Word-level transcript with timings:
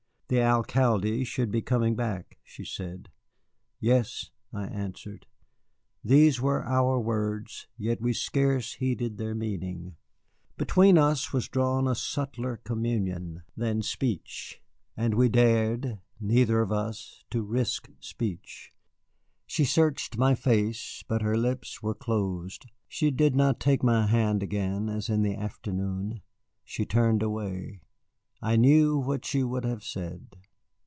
"The 0.33 0.39
Alcalde 0.43 1.25
should 1.25 1.51
be 1.51 1.61
coming 1.61 1.93
back," 1.93 2.37
she 2.45 2.63
said. 2.63 3.09
"Yes," 3.81 4.29
I 4.53 4.63
answered. 4.67 5.25
These 6.05 6.39
were 6.39 6.63
our 6.63 7.01
words, 7.01 7.67
yet 7.75 7.99
we 7.99 8.13
scarce 8.13 8.75
heeded 8.75 9.17
their 9.17 9.35
meaning. 9.35 9.97
Between 10.55 10.97
us 10.97 11.33
was 11.33 11.49
drawn 11.49 11.85
a 11.85 11.95
subtler 11.95 12.55
communion 12.55 13.43
than 13.57 13.81
speech, 13.81 14.61
and 14.95 15.15
we 15.15 15.27
dared 15.27 15.99
neither 16.17 16.61
of 16.61 16.71
us 16.71 17.25
to 17.31 17.41
risk 17.41 17.89
speech. 17.99 18.71
She 19.47 19.65
searched 19.65 20.17
my 20.17 20.33
face, 20.33 21.03
but 21.09 21.21
her 21.21 21.35
lips 21.35 21.83
were 21.83 21.93
closed. 21.93 22.67
She 22.87 23.11
did 23.11 23.35
not 23.35 23.59
take 23.59 23.83
my 23.83 24.07
hand 24.07 24.41
again 24.43 24.87
as 24.87 25.09
in 25.09 25.23
the 25.23 25.35
afternoon. 25.35 26.21
She 26.63 26.85
turned 26.85 27.21
away. 27.21 27.81
I 28.43 28.55
knew 28.55 28.97
what 28.97 29.23
she 29.23 29.43
would 29.43 29.65
have 29.65 29.83
said. 29.83 30.35